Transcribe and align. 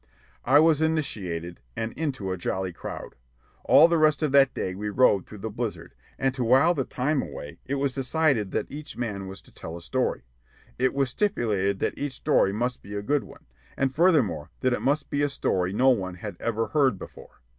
I 0.45 0.59
was 0.59 0.81
initiated, 0.81 1.59
and 1.75 1.93
into 1.93 2.31
a 2.31 2.35
jolly 2.35 2.73
crowd. 2.73 3.13
All 3.65 3.87
the 3.87 3.99
rest 3.99 4.23
of 4.23 4.31
that 4.31 4.51
day 4.51 4.73
we 4.73 4.89
rode 4.89 5.27
through 5.27 5.37
the 5.45 5.51
blizzard, 5.51 5.93
and 6.17 6.33
to 6.33 6.43
while 6.43 6.73
the 6.73 6.85
time 6.85 7.21
away 7.21 7.59
it 7.67 7.75
was 7.75 7.93
decided 7.93 8.49
that 8.49 8.71
each 8.71 8.97
man 8.97 9.27
was 9.27 9.43
to 9.43 9.51
tell 9.51 9.77
a 9.77 9.81
story. 9.83 10.23
It 10.79 10.95
was 10.95 11.11
stipulated 11.11 11.77
that 11.81 11.99
each 11.99 12.13
story 12.13 12.51
must 12.51 12.81
be 12.81 12.95
a 12.95 13.03
good 13.03 13.23
one, 13.25 13.45
and, 13.77 13.93
furthermore, 13.93 14.49
that 14.61 14.73
it 14.73 14.81
must 14.81 15.11
be 15.11 15.21
a 15.21 15.29
story 15.29 15.71
no 15.71 15.89
one 15.89 16.15
had 16.15 16.35
ever 16.39 16.69
heard 16.69 16.97
before. 16.97 17.41